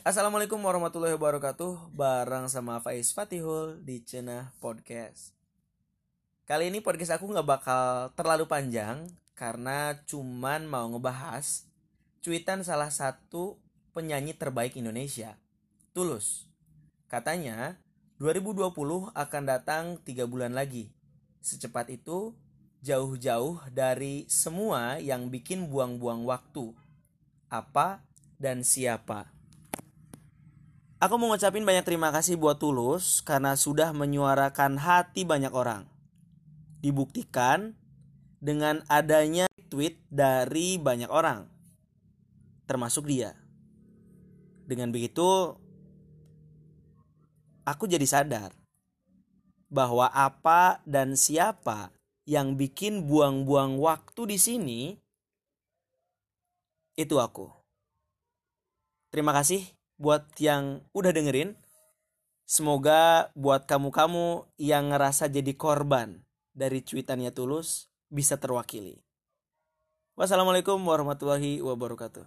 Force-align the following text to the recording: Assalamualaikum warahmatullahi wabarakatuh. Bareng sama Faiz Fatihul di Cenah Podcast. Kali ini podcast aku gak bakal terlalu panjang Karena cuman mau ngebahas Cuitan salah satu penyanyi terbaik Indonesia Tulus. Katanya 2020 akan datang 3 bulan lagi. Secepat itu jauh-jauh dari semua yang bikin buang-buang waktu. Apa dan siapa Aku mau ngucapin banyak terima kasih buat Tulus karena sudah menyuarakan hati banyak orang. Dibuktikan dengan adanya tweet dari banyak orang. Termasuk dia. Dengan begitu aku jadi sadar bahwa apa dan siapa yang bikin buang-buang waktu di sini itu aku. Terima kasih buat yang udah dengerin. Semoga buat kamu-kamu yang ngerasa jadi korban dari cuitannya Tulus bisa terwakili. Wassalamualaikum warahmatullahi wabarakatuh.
Assalamualaikum 0.00 0.56
warahmatullahi 0.64 1.12
wabarakatuh. 1.12 1.92
Bareng 1.92 2.48
sama 2.48 2.80
Faiz 2.80 3.12
Fatihul 3.12 3.84
di 3.84 4.00
Cenah 4.00 4.48
Podcast. 4.56 5.36
Kali 6.48 6.72
ini 6.72 6.80
podcast 6.80 7.20
aku 7.20 7.28
gak 7.28 7.44
bakal 7.44 8.08
terlalu 8.16 8.48
panjang 8.48 9.04
Karena 9.36 9.92
cuman 10.08 10.64
mau 10.64 10.88
ngebahas 10.88 11.68
Cuitan 12.24 12.64
salah 12.64 12.88
satu 12.88 13.60
penyanyi 13.92 14.32
terbaik 14.32 14.72
Indonesia 14.80 15.36
Tulus. 15.92 16.48
Katanya 17.04 17.76
2020 18.24 18.72
akan 19.12 19.42
datang 19.44 20.00
3 20.00 20.24
bulan 20.24 20.56
lagi. 20.56 20.88
Secepat 21.44 21.92
itu 21.92 22.32
jauh-jauh 22.80 23.60
dari 23.68 24.24
semua 24.32 24.96
yang 24.96 25.28
bikin 25.28 25.68
buang-buang 25.68 26.24
waktu. 26.24 26.72
Apa 27.52 28.00
dan 28.40 28.64
siapa 28.64 29.39
Aku 31.00 31.16
mau 31.16 31.32
ngucapin 31.32 31.64
banyak 31.64 31.88
terima 31.88 32.12
kasih 32.12 32.36
buat 32.36 32.60
Tulus 32.60 33.24
karena 33.24 33.56
sudah 33.56 33.96
menyuarakan 33.96 34.76
hati 34.76 35.24
banyak 35.24 35.48
orang. 35.48 35.88
Dibuktikan 36.84 37.72
dengan 38.36 38.84
adanya 38.84 39.48
tweet 39.72 39.96
dari 40.12 40.76
banyak 40.76 41.08
orang. 41.08 41.48
Termasuk 42.68 43.08
dia. 43.08 43.32
Dengan 44.68 44.92
begitu 44.92 45.56
aku 47.64 47.88
jadi 47.88 48.04
sadar 48.04 48.52
bahwa 49.72 50.04
apa 50.12 50.84
dan 50.84 51.16
siapa 51.16 51.96
yang 52.28 52.60
bikin 52.60 53.08
buang-buang 53.08 53.80
waktu 53.80 54.36
di 54.36 54.36
sini 54.36 54.80
itu 56.92 57.16
aku. 57.16 57.48
Terima 59.08 59.32
kasih 59.32 59.79
buat 60.00 60.24
yang 60.40 60.80
udah 60.96 61.12
dengerin. 61.12 61.52
Semoga 62.48 63.28
buat 63.36 63.68
kamu-kamu 63.68 64.48
yang 64.56 64.90
ngerasa 64.90 65.28
jadi 65.28 65.52
korban 65.54 66.24
dari 66.56 66.80
cuitannya 66.80 67.30
Tulus 67.30 67.92
bisa 68.08 68.40
terwakili. 68.40 68.98
Wassalamualaikum 70.16 70.80
warahmatullahi 70.82 71.60
wabarakatuh. 71.62 72.26